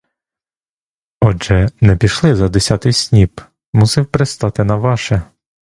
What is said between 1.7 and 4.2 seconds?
не пішли за десятий сніп, мусив